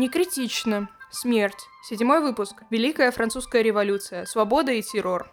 [0.00, 0.88] Не критично.
[1.10, 1.68] Смерть.
[1.82, 2.62] Седьмой выпуск.
[2.70, 4.24] Великая французская революция.
[4.24, 5.30] Свобода и террор.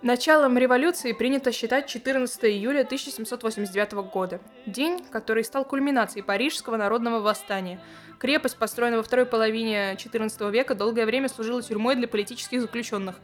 [0.00, 7.80] Началом революции принято считать 14 июля 1789 года, день, который стал кульминацией Парижского народного восстания.
[8.22, 13.16] Крепость, построенная во второй половине XIV века, долгое время служила тюрьмой для политических заключенных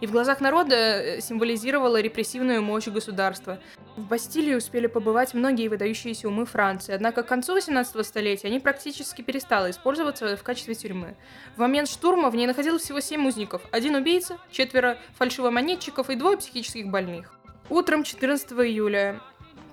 [0.00, 3.58] и в глазах народа э, символизировала репрессивную мощь государства.
[3.96, 9.20] В Бастилии успели побывать многие выдающиеся умы Франции, однако к концу 18 столетия они практически
[9.20, 11.16] перестали использоваться в качестве тюрьмы.
[11.56, 16.38] В момент штурма в ней находилось всего семь узников, один убийца, четверо фальшивомонетчиков и двое
[16.38, 17.30] психических больных.
[17.68, 19.20] Утром 14 июля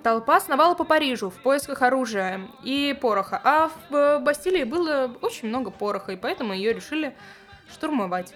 [0.04, 5.70] Толпа сновала по Парижу в поисках оружия и пороха, а в Бастилии было очень много
[5.70, 7.16] пороха, и поэтому ее решили
[7.72, 8.34] штурмовать.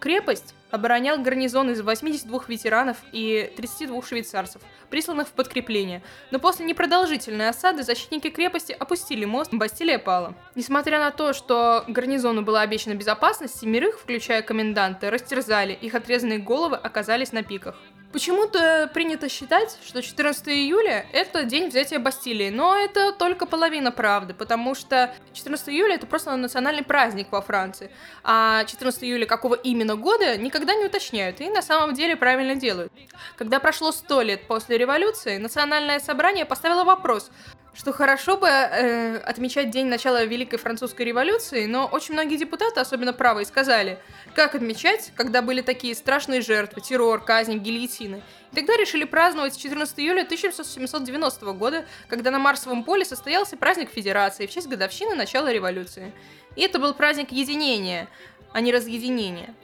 [0.00, 4.60] Крепость оборонял гарнизон из 82 ветеранов и 32 швейцарцев,
[4.90, 6.02] присланных в подкрепление.
[6.32, 10.34] Но после непродолжительной осады защитники крепости опустили мост, Бастилия пала.
[10.56, 16.74] Несмотря на то, что гарнизону была обещана безопасность, семерых, включая коменданта, растерзали, их отрезанные головы
[16.74, 17.76] оказались на пиках.
[18.12, 24.32] Почему-то принято считать, что 14 июля— это день взятия Бастилии, но это только половина правды,
[24.32, 27.90] потому что 14 июля— это просто национальный праздник во Франции,
[28.22, 32.92] а 14 июля какого именно года никогда не уточняют, и на самом деле правильно делают.
[33.36, 37.30] Когда прошло 100 лет после революции, национальное собрание поставило вопрос,
[37.76, 43.12] что хорошо бы э, отмечать день начала Великой Французской революции, но очень многие депутаты, особенно
[43.12, 43.98] правые, сказали,
[44.34, 48.22] как отмечать, когда были такие страшные жертвы, террор, казнь, гильотины.
[48.52, 54.46] И тогда решили праздновать 14 июля 1790 года, когда на Марсовом поле состоялся праздник Федерации
[54.46, 56.12] в честь годовщины начала революции.
[56.56, 58.08] И это был праздник единения,
[58.54, 59.54] а не разъединения.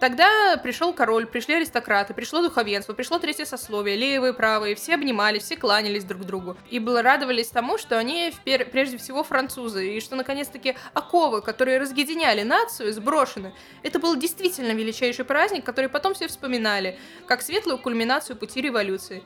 [0.00, 5.58] Тогда пришел король, пришли аристократы, пришло духовенство, пришло третье сословие, левые, правые, все обнимались, все
[5.58, 6.56] кланялись друг другу.
[6.70, 11.78] И было радовались тому, что они впер- прежде всего французы, и что наконец-таки оковы, которые
[11.78, 13.52] разъединяли нацию, сброшены.
[13.82, 19.22] Это был действительно величайший праздник, который потом все вспоминали, как светлую кульминацию пути революции.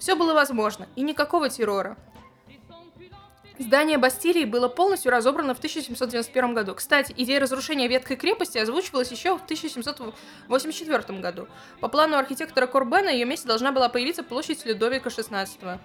[0.00, 1.98] Все было возможно, и никакого террора.
[3.58, 6.74] Здание Бастилии было полностью разобрано в 1791 году.
[6.74, 11.46] Кстати, идея разрушения ветхой крепости озвучивалась еще в 1784 году.
[11.80, 15.78] По плану архитектора Корбена ее месте должна была появиться площадь Людовика XVI.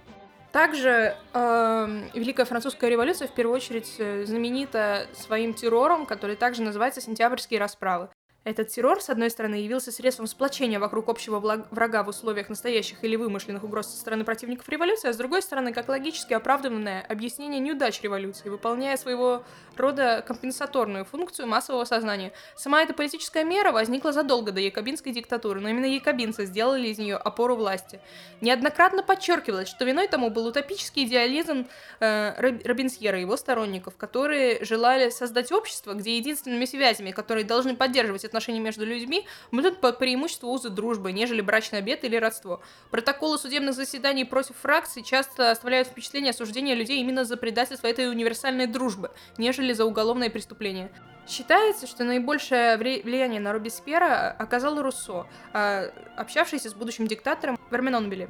[0.52, 7.02] Также э, Великая Французская революция в первую очередь э, знаменита своим террором, который также называется
[7.02, 8.10] Сентябрьские расправы.
[8.46, 11.40] Этот террор, с одной стороны, явился средством сплочения вокруг общего
[11.72, 15.74] врага в условиях настоящих или вымышленных угроз со стороны противников революции, а с другой стороны,
[15.74, 19.44] как логически оправданное объяснение неудач революции, выполняя своего
[19.76, 22.32] рода компенсаторную функцию массового сознания.
[22.56, 27.18] Сама эта политическая мера возникла задолго до якобинской диктатуры, но именно якобинцы сделали из нее
[27.18, 28.00] опору власти.
[28.40, 31.68] Неоднократно подчеркивалось, что виной тому был утопический идеализм
[32.00, 38.29] э, Робинсьера и его сторонников, которые желали создать общество, где единственными связями, которые должны поддерживать
[38.30, 42.62] отношения между людьми будут по преимуществу узы дружбы, нежели брачный обет или родство.
[42.92, 48.68] Протоколы судебных заседаний против фракций часто оставляют впечатление осуждения людей именно за предательство этой универсальной
[48.68, 50.92] дружбы, нежели за уголовное преступление.
[51.28, 58.30] Считается, что наибольшее влияние на Робеспьера оказал Руссо, а, общавшийся с будущим диктатором Верменонбеле.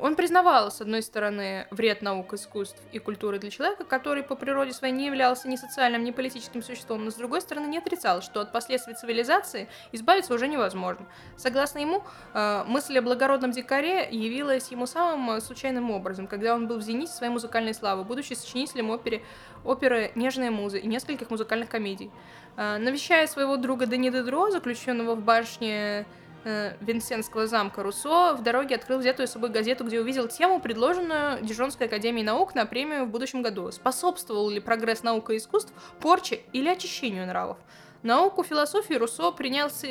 [0.00, 4.72] Он признавал, с одной стороны, вред наук, искусств и культуры для человека, который по природе
[4.72, 8.40] своей не являлся ни социальным, ни политическим существом, но, с другой стороны, не отрицал, что
[8.40, 11.06] от последствий цивилизации избавиться уже невозможно.
[11.36, 16.68] Согласно ему, э, мысль о благородном дикаре явилась ему самым э, случайным образом, когда он
[16.68, 19.22] был в зените своей музыкальной славы, будучи сочинителем оперы,
[19.64, 22.12] оперы «Нежная муза» и нескольких музыкальных комедий.
[22.56, 26.06] Э, навещая своего друга Дени Дедро, заключенного в башне
[26.44, 31.86] э, замка Руссо в дороге открыл взятую с собой газету, где увидел тему, предложенную Дижонской
[31.86, 33.70] академией наук на премию в будущем году.
[33.72, 37.58] Способствовал ли прогресс наук и искусств порче или очищению нравов?
[38.02, 39.88] Науку философии Руссо принялся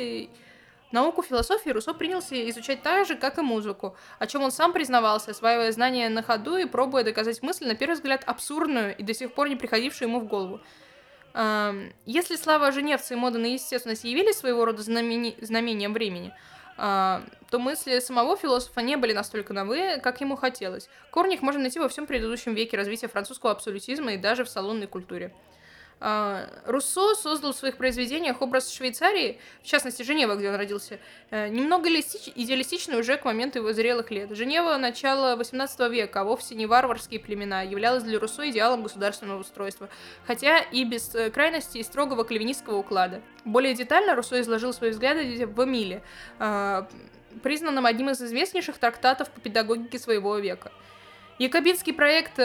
[0.90, 5.32] Науку философии Руссо принялся изучать так же, как и музыку, о чем он сам признавался,
[5.32, 9.34] осваивая знания на ходу и пробуя доказать мысль, на первый взгляд, абсурдную и до сих
[9.34, 10.60] пор не приходившую ему в голову.
[11.34, 15.36] Если слава Женевца и мода на естественность явились своего рода знамени...
[15.40, 16.32] знамением времени,
[16.76, 20.88] то мысли самого философа не были настолько новые, как ему хотелось.
[21.10, 24.86] Корни их можно найти во всем предыдущем веке развития французского абсолютизма и даже в салонной
[24.86, 25.34] культуре.
[26.00, 31.00] А, Руссо создал в своих произведениях образ Швейцарии, в частности Женева, где он родился,
[31.30, 34.30] э, немного идеалистичный уже к моменту его зрелых лет.
[34.30, 39.88] Женева начала 18 века, а вовсе не варварские племена, являлась для Руссо идеалом государственного устройства,
[40.26, 43.20] хотя и без э, крайности и строгого кальвинистского уклада.
[43.44, 46.02] Более детально Руссо изложил свои взгляды в Эмиле,
[46.38, 46.88] а,
[47.42, 50.70] признанном одним из известнейших трактатов по педагогике своего века–
[51.38, 52.36] Якобинский проект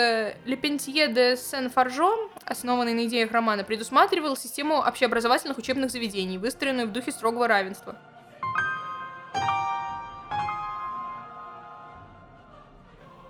[0.45, 7.11] Лепентье де Сен-Фаржо, основанный на идеях романа, предусматривал систему общеобразовательных учебных заведений, выстроенную в духе
[7.11, 7.95] строгого равенства.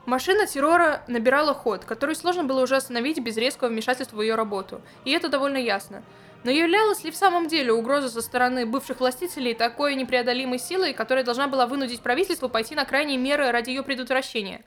[0.06, 4.81] Машина террора набирала ход, который сложно было уже остановить без резкого вмешательства в ее работу.
[5.06, 6.04] И это довольно ясно.
[6.44, 11.24] Но являлась ли в самом деле угроза со стороны бывших властителей такой непреодолимой силой, которая
[11.24, 14.62] должна была вынудить правительство пойти на крайние меры ради ее предотвращения?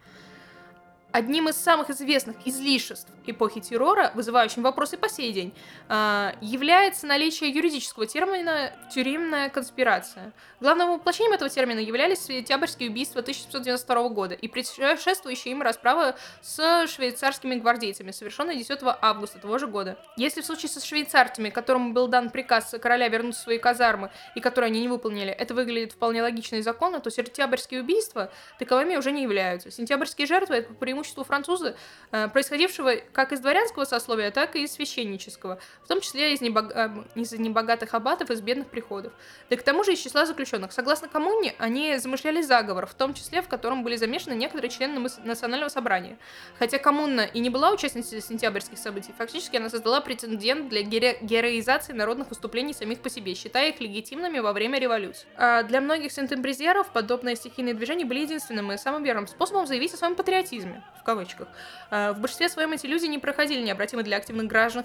[1.16, 5.54] Одним из самых известных излишеств эпохи террора, вызывающим вопросы по сей день,
[5.88, 10.34] а, является наличие юридического термина «тюремная конспирация».
[10.60, 17.54] Главным воплощением этого термина являлись сентябрьские убийства 1792 года и предшествующая им расправа с швейцарскими
[17.54, 19.98] гвардейцами, совершенная 10 августа того же года.
[20.18, 24.68] Если в случае со швейцарцами, которым был дан приказ короля вернуть свои казармы и которые
[24.68, 29.22] они не выполнили, это выглядит вполне логично и законно, то сентябрьские убийства таковыми уже не
[29.22, 29.70] являются.
[29.70, 31.76] Сентябрьские жертвы— это по преимуществу французы,
[32.12, 36.70] э, происходившего как из дворянского сословия, так и из священнического, в том числе из, небог...
[36.74, 39.12] Э, из небогатых аббатов, из бедных приходов.
[39.50, 40.72] Да к тому же из числа заключенных.
[40.72, 45.68] Согласно коммуне, они замышляли заговор, в том числе в котором были замешаны некоторые члены национального
[45.68, 46.18] собрания.
[46.58, 51.16] Хотя коммуна и не была участницей сентябрьских событий, фактически она создала прецедент для геро...
[51.20, 55.26] героизации народных выступлений самих по себе, считая их легитимными во время революции.
[55.36, 59.96] А для многих сентябризеров подобные стихийные движения были единственным и самым верным способом заявить о
[59.96, 61.46] своем патриотизме, в кавычках.
[61.90, 64.84] А в большинстве своем эти люди не проходили необратимо для активных граждан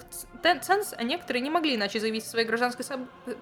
[0.61, 2.85] ценз, а некоторые не могли иначе заявить о своей гражданской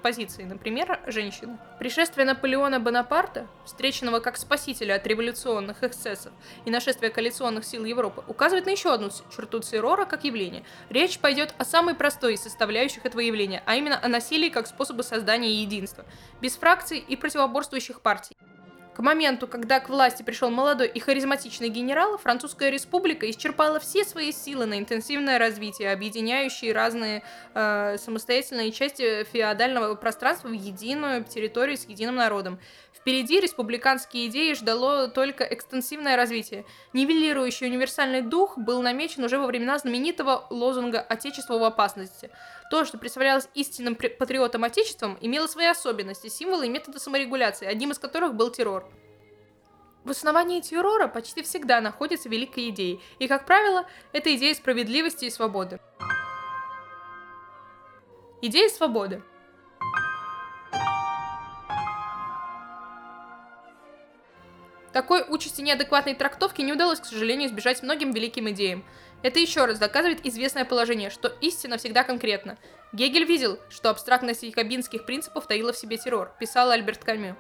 [0.02, 1.58] позиции, например, женщины.
[1.78, 6.32] Пришествие Наполеона Бонапарта, встреченного как спасителя от революционных эксцессов
[6.64, 10.64] и нашествия коалиционных сил Европы, указывает на еще одну черту террора как явление.
[10.90, 15.04] Речь пойдет о самой простой из составляющих этого явления, а именно о насилии как способе
[15.04, 16.06] создания единства,
[16.40, 18.38] без фракций и противоборствующих партий.
[19.00, 24.34] К моменту, когда к власти пришел молодой и харизматичный генерал, Французская республика исчерпала все свои
[24.34, 27.24] силы на интенсивное развитие, объединяющие разные
[27.54, 32.60] э, самостоятельные части феодального пространства в единую территорию с единым народом.
[32.94, 36.66] Впереди республиканские идеи ждало только экстенсивное развитие.
[36.92, 42.32] Нивелирующий универсальный дух был намечен уже во времена знаменитого лозунга «Отечество в опасности».
[42.70, 48.00] То, что представлялось истинным патриотом Отечеством, имело свои особенности, символы и методы саморегуляции, одним из
[48.00, 48.88] которых был террор.
[50.04, 55.30] В основании террора почти всегда находится великая идея, и, как правило, это идея справедливости и
[55.32, 55.80] свободы.
[58.42, 59.24] Идея свободы.
[64.94, 68.84] Такой участи неадекватной трактовки не удалось, к сожалению, избежать многим великим идеям.
[69.22, 72.58] Это еще раз доказывает известное положение, что истина всегда конкретна.
[72.94, 77.36] Гегель видел, что абстрактность якобинских принципов таила в себе террор, писал Альберт Камю.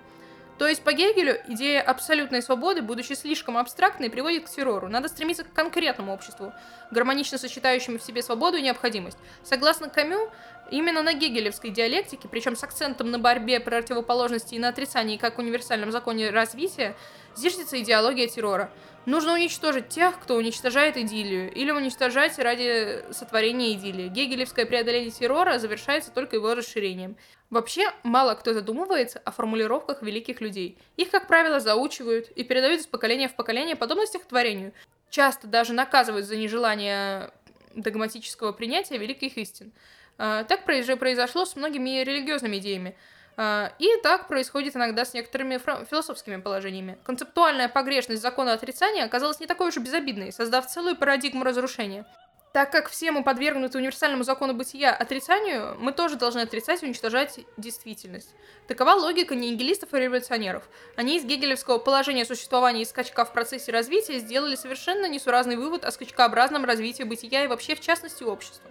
[0.60, 4.90] То есть по Гегелю идея абсолютной свободы, будучи слишком абстрактной, приводит к террору.
[4.90, 6.52] Надо стремиться к конкретному обществу,
[6.92, 9.18] гармонично сочетающему в себе свободу и необходимость.
[9.42, 10.30] Согласно Камю,
[10.72, 15.92] именно на гегелевской диалектике, причем с акцентом на борьбе противоположностей и на отрицании как универсальном
[15.92, 16.96] законе развития,
[17.36, 18.72] зиждется идеология террора.
[19.06, 24.08] Нужно уничтожить тех, кто уничтожает идиллию, или уничтожать ради сотворения идиллии.
[24.10, 27.16] Гегелевское преодоление террора завершается только его расширением.
[27.50, 30.78] Вообще, мало кто задумывается о формулировках великих людей.
[30.98, 34.74] Их, как правило, заучивают и передают из поколения в поколение подобно стихотворению.
[35.10, 37.32] Часто даже наказывают за нежелание
[37.74, 39.72] догматического принятия великих истин.
[40.20, 42.96] А, так произошло с многими религиозными идеями.
[43.38, 45.58] А, и так происходит иногда с некоторыми
[45.90, 46.98] философскими положениями.
[47.06, 52.06] Концептуальная погрешность закона отрицания оказалась не такой уж безобидной, создав целую парадигму разрушения.
[52.52, 57.40] Так как все мы подвергнуты универсальному закону бытия отрицанию, мы тоже должны отрицать и уничтожать
[57.58, 58.34] действительность.
[58.68, 60.68] Такова логика нигилистов и революционеров.
[60.98, 65.92] Они из гегелевского положения существования и скачка в процессе развития сделали совершенно несуразный вывод о
[65.92, 68.70] скачкообразном развитии бытия и вообще в частности общества.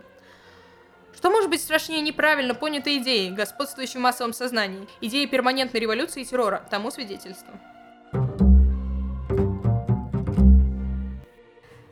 [1.19, 6.25] Что может быть страшнее неправильно понятой идеи, господствующей в массовом сознании, идеи перманентной революции и
[6.25, 7.55] террора, тому свидетельство.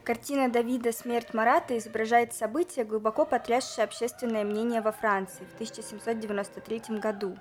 [0.05, 7.37] Картина Давида «Смерть Марата» изображает события, глубоко потрясшие общественное мнение во Франции в 1793 году.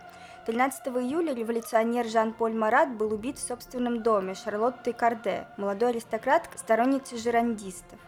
[0.47, 7.15] 13 июля революционер Жан-Поль Марат был убит в собственном доме Шарлоттой Карде, молодой аристократ, сторонницы
[7.19, 7.99] жерандистов.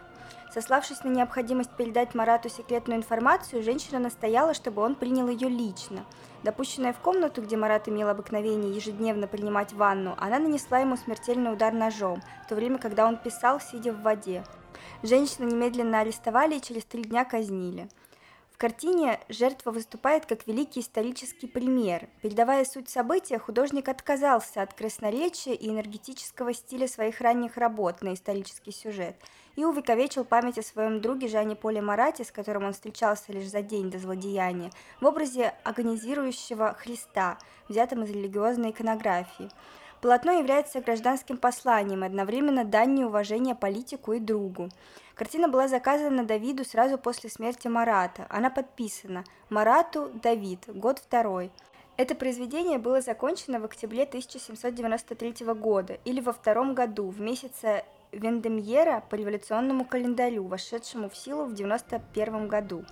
[0.52, 6.04] Сославшись на необходимость передать Марату секретную информацию, женщина настояла, чтобы он принял ее лично.
[6.42, 11.72] Допущенная в комнату, где Марат имел обыкновение ежедневно принимать ванну, она нанесла ему смертельный удар
[11.72, 14.44] ножом, в то время, когда он писал, сидя в воде.
[15.02, 17.88] Женщину немедленно арестовали и через три дня казнили.
[18.58, 22.08] В картине жертва выступает как великий исторический пример.
[22.22, 28.72] Передавая суть события, художник отказался от красноречия и энергетического стиля своих ранних работ на исторический
[28.72, 29.14] сюжет
[29.54, 33.62] и увековечил память о своем друге Жане Поле Марате, с которым он встречался лишь за
[33.62, 37.38] день до злодеяния, в образе агонизирующего Христа,
[37.68, 39.50] взятом из религиозной иконографии.
[40.00, 44.68] Полотно является гражданским посланием одновременно данью уважения политику и другу.
[45.14, 48.26] Картина была заказана Давиду сразу после смерти Марата.
[48.28, 51.50] Она подписана «Марату Давид, год второй».
[51.96, 59.02] Это произведение было закончено в октябре 1793 года или во втором году, в месяце Вендемьера
[59.10, 62.84] по революционному календарю, вошедшему в силу в 91 году.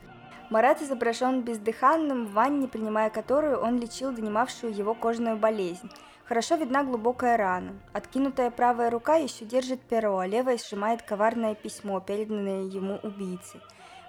[0.50, 5.88] Марат изображен бездыханным в ванне, принимая которую он лечил донимавшую его кожную болезнь.
[6.28, 7.74] Хорошо видна глубокая рана.
[7.92, 13.60] Откинутая правая рука еще держит перо, а левая сжимает коварное письмо, переданное ему убийцей.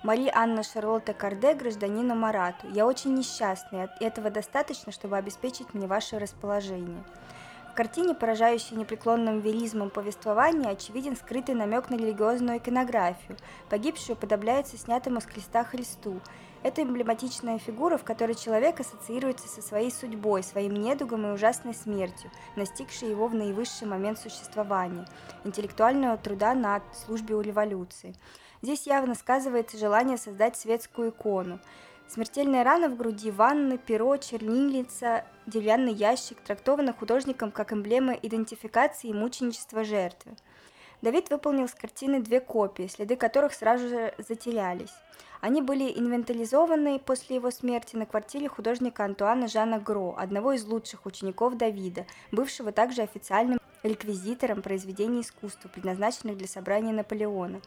[0.03, 2.69] Мари Анна Шарлотта Карде гражданину Марату.
[2.69, 7.03] Я очень несчастный, этого достаточно, чтобы обеспечить мне ваше расположение.
[7.77, 13.37] Картине, поражающей непреклонным веризмом повествования, очевиден скрытый намек на религиозную иконографию.
[13.69, 16.19] Погибшую подобляется снятому с креста Христу.
[16.63, 22.31] Это эмблематичная фигура, в которой человек ассоциируется со своей судьбой, своим недугом и ужасной смертью,
[22.55, 25.05] настигшей его в наивысший момент существования,
[25.43, 28.15] интеллектуального труда над службе у революции.
[28.63, 31.59] Здесь явно сказывается желание создать светскую икону.
[32.07, 39.13] Смертельная рана в груди, ванны, перо, чернильница, деревянный ящик трактованы художником как эмблема идентификации и
[39.13, 40.35] мученичества жертвы.
[41.01, 44.93] Давид выполнил с картины две копии, следы которых сразу же затерялись.
[45.41, 51.05] Они были инвентаризованы после его смерти на квартире художника Антуана Жана Гро, одного из лучших
[51.05, 57.61] учеников Давида, бывшего также официальным реквизитором произведений искусства, предназначенных для собрания Наполеона.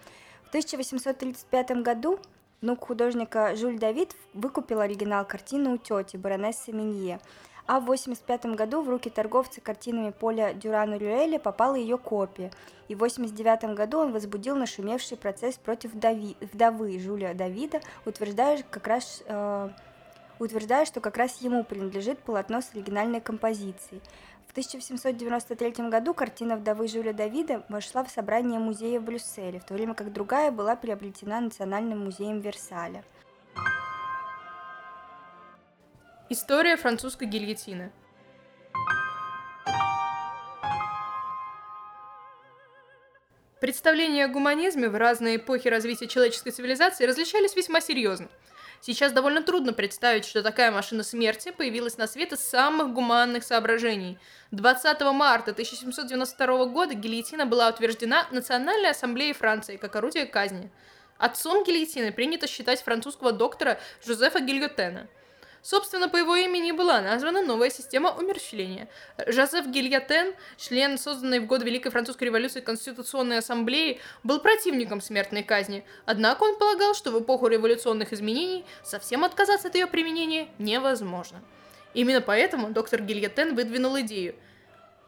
[0.44, 2.18] В 1835 году
[2.60, 7.20] внук художника Жюль Давид выкупил оригинал картины у тети, баронессы Минье,
[7.66, 12.50] а в 1985 году в руки торговца картинами Поля Дюрану Рюэля попала ее копия,
[12.88, 18.86] и в 1989 году он возбудил нашумевший процесс против Дави, вдовы Жюля Давида, утверждая, как
[18.86, 19.68] раз, э,
[20.38, 24.02] утверждая, что как раз ему принадлежит полотно с оригинальной композицией.
[24.50, 29.74] В 1793 году картина вдовы Жюля Давида вошла в собрание музея в Брюсселе, в то
[29.74, 33.04] время как другая была приобретена Национальным музеем Версаля.
[36.28, 37.92] История французской гильотины.
[43.60, 48.26] Представления о гуманизме в разные эпохи развития человеческой цивилизации различались весьма серьезно.
[48.80, 54.18] Сейчас довольно трудно представить, что такая машина смерти появилась на свет из самых гуманных соображений.
[54.52, 60.70] 20 марта 1792 года гильотина была утверждена Национальной ассамблеей Франции как орудие казни.
[61.18, 65.08] Отцом гильотины принято считать французского доктора Жозефа Гильотена–
[65.62, 68.88] Собственно, по его имени была названа новая система умерщвления.
[69.26, 75.84] Жозеф Гильотен, член созданной в год Великой Французской революции Конституционной Ассамблеи, был противником смертной казни,
[76.06, 81.42] однако он полагал, что в эпоху революционных изменений совсем отказаться от ее применения невозможно.
[81.92, 84.34] Именно поэтому доктор Гильотен выдвинул идею–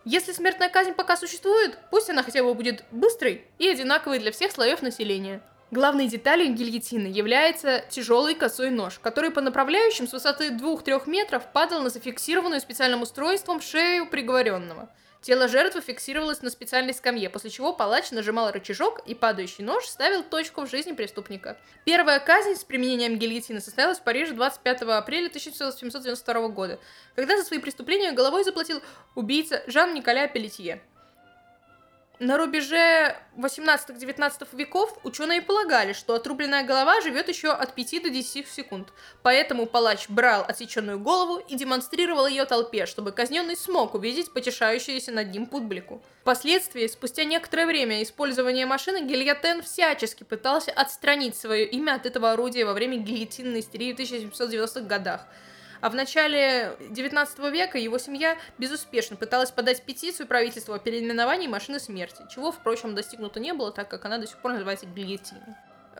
[0.04, 4.50] если смертная казнь пока существует, пусть она хотя бы будет быстрой и одинаковой для всех
[4.50, 5.40] слоев населения.
[5.72, 11.80] Главной деталью гильотины является тяжелый косой нож, который по направляющим с высоты 2-3 метров падал
[11.80, 14.90] на зафиксированную специальным устройством шею приговоренного.
[15.22, 20.22] Тело жертвы фиксировалось на специальной скамье, после чего палач нажимал рычажок, и падающий нож ставил
[20.22, 21.56] точку в жизни преступника.
[21.86, 26.80] Первая казнь с применением гильотины состоялась в Париже 25 апреля 1792 года,
[27.16, 28.82] когда за свои преступления головой заплатил
[29.14, 30.82] убийца Жан-Николя Пелетье.
[32.22, 38.46] На рубеже 18-19 веков ученые полагали, что отрубленная голова живет еще от 5 до 10
[38.46, 38.92] секунд.
[39.24, 45.32] Поэтому палач брал отсеченную голову и демонстрировал ее толпе, чтобы казненный смог увидеть потешающуюся над
[45.32, 46.00] ним публику.
[46.20, 52.64] Впоследствии, спустя некоторое время использования машины, Гильотен всячески пытался отстранить свое имя от этого орудия
[52.64, 55.26] во время гильотинной истерии в 1790-х годах–
[55.82, 61.80] а в начале 19 века его семья безуспешно пыталась подать петицию правительству о переименовании машины
[61.80, 65.42] смерти, чего, впрочем, достигнуто не было, так как она до сих пор называется гильотиной.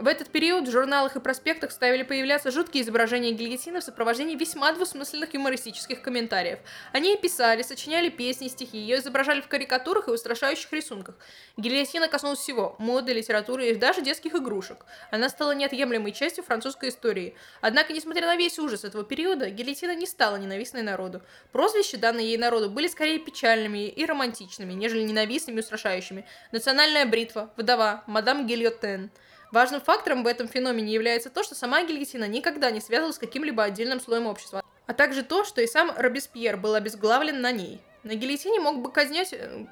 [0.03, 4.73] В этот период в журналах и проспектах ставили появляться жуткие изображения гильотины в сопровождении весьма
[4.73, 6.59] двусмысленных юмористических комментариев.
[6.91, 11.15] Они писали, сочиняли песни, стихи, ее изображали в карикатурах и устрашающих рисунках.
[11.57, 14.87] Гильотина коснулась всего– моды, литературы и даже детских игрушек.
[15.13, 17.37] Она стала неотъемлемой частью французской истории.
[17.61, 21.23] Однако, несмотря на весь ужас этого периода, гильотина не стала ненавистной народу.
[21.53, 26.27] Прозвища, данные ей народу, были скорее печальными и романтичными, нежели ненавистными и устрашающими.
[26.51, 29.13] Национальная бритва, вдова, мадам Гильотен–
[29.53, 33.63] Важным фактором в этом феномене является то, что сама гильотина никогда не связывалась с каким-либо
[33.63, 37.83] отдельным слоем общества, а также то, что и сам Робеспьер был обезглавлен на ней.
[38.03, 39.67] На гильотине мог бы казнять э,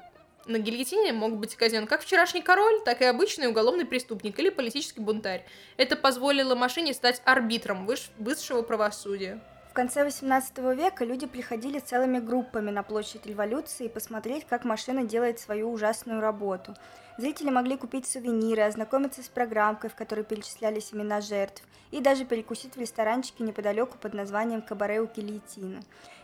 [0.45, 5.01] на гильотине мог быть казнен как вчерашний король, так и обычный уголовный преступник или политический
[5.01, 5.45] бунтарь.
[5.77, 7.87] Это позволило машине стать арбитром
[8.19, 9.41] высшего правосудия.
[9.71, 15.39] В конце XVIII века люди приходили целыми группами на площадь революции посмотреть, как машина делает
[15.39, 16.75] свою ужасную работу.
[17.17, 22.75] Зрители могли купить сувениры, ознакомиться с программкой, в которой перечислялись имена жертв, и даже перекусить
[22.75, 25.81] в ресторанчике неподалеку под названием «Кабаре у Килиетина».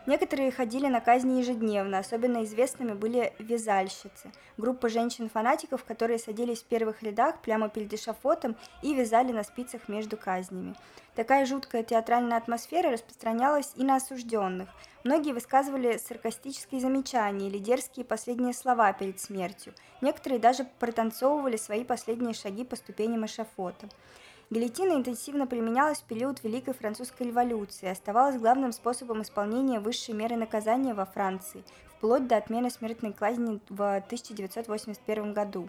[0.07, 7.03] Некоторые ходили на казни ежедневно, особенно известными были вязальщицы, группа женщин-фанатиков, которые садились в первых
[7.03, 10.75] рядах прямо перед эшафотом и вязали на спицах между казнями.
[11.13, 14.69] Такая жуткая театральная атмосфера распространялась и на осужденных.
[15.03, 19.73] Многие высказывали саркастические замечания или дерзкие последние слова перед смертью.
[19.99, 23.89] Некоторые даже протанцовывали свои последние шаги по ступеням эшафота.
[24.49, 30.37] Гильотина интенсивно применялась в период Великой Французской революции и оставалась главным способом исполнения высшей меры
[30.37, 31.65] наказания во Франции,
[31.97, 35.67] вплоть до отмены смертной казни в 1981 году.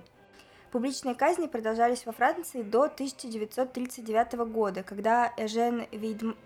[0.70, 6.36] Публичные казни продолжались во Франции до 1939 года, когда Эжен, Вейдм...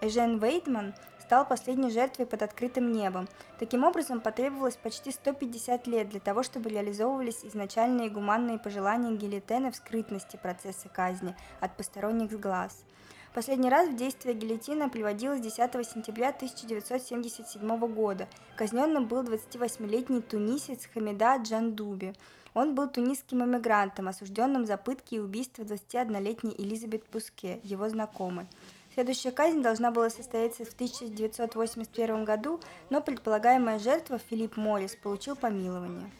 [0.00, 0.94] Эжен Вейдман
[1.32, 3.26] стал последней жертвой под открытым небом.
[3.58, 9.76] Таким образом, потребовалось почти 150 лет для того, чтобы реализовывались изначальные гуманные пожелания гильотена в
[9.76, 12.84] скрытности процесса казни от посторонних глаз.
[13.32, 15.56] Последний раз в действие гильотина приводилась 10
[15.88, 18.28] сентября 1977 года.
[18.56, 22.12] Казненным был 28-летний тунисец Хамида Джандуби.
[22.52, 28.44] Он был тунисским эмигрантом, осужденным за пытки и убийство 21-летней Элизабет Пуске, его знакомой.
[28.94, 36.10] Следующая казнь должна была состояться в 1981 году, но предполагаемая жертва Филипп Моррис получил помилование.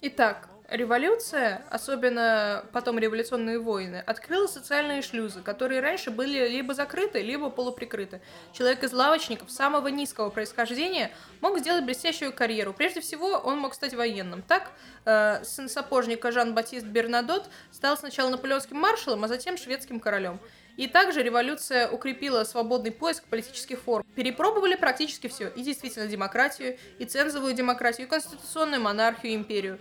[0.00, 7.50] Итак, Революция, особенно потом революционные войны, открыла социальные шлюзы, которые раньше были либо закрыты, либо
[7.50, 8.22] полуприкрыты.
[8.54, 11.10] Человек из лавочников самого низкого происхождения
[11.42, 12.72] мог сделать блестящую карьеру.
[12.72, 14.40] Прежде всего, он мог стать военным.
[14.40, 14.70] Так,
[15.04, 20.40] э, сын сапожника Жан-Батист Бернадот стал сначала наполеонским маршалом, а затем шведским королем.
[20.78, 24.04] И также революция укрепила свободный поиск политических форм.
[24.16, 25.48] Перепробовали практически все.
[25.48, 29.78] И действительно демократию, и цензовую демократию, и конституционную монархию, империю.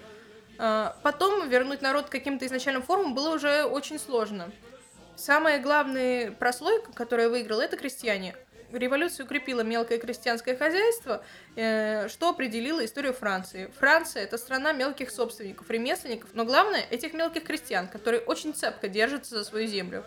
[0.57, 4.51] А, потом вернуть народ к каким-то изначальным формам было уже очень сложно.
[5.15, 8.35] Самая главная прослойка, которая выиграла, это крестьяне.
[8.71, 11.23] Революция укрепила мелкое крестьянское хозяйство,
[11.55, 13.71] э, что определило историю Франции.
[13.79, 19.37] Франция– это страна мелких собственников, ремесленников, но главное– этих мелких крестьян, которые очень цепко держатся
[19.37, 20.03] за свою землю.